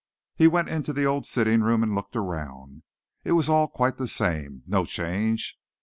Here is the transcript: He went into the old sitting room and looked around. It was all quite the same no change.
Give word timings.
He 0.35 0.47
went 0.47 0.67
into 0.67 0.93
the 0.93 1.05
old 1.05 1.27
sitting 1.27 1.61
room 1.61 1.83
and 1.83 1.93
looked 1.93 2.15
around. 2.15 2.81
It 3.23 3.33
was 3.33 3.47
all 3.47 3.67
quite 3.67 3.97
the 3.97 4.07
same 4.07 4.63
no 4.65 4.83
change. 4.83 5.59